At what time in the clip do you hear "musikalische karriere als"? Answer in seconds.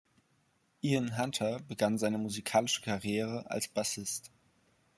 2.17-3.67